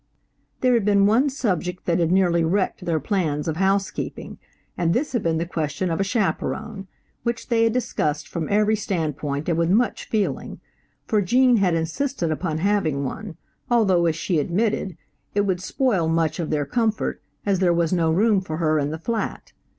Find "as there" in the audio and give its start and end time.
17.45-17.71